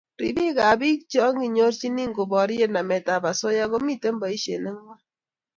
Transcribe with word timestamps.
Ribiik 0.19 0.57
ab 0.69 0.77
biik 0.81 0.99
che 1.11 1.21
kinyorchini 1.37 2.03
koborie 2.15 2.65
namet 2.73 3.05
ab 3.15 3.23
asoya 3.31 3.65
ko 3.71 3.77
metoi 3.85 4.17
boishe 4.21 4.53
ngwai 4.63 5.01